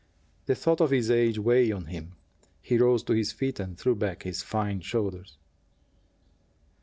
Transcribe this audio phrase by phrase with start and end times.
[0.47, 2.13] The thought of his age weighed on him.
[2.59, 5.37] He rose to his feet and threw back his fine shoulders.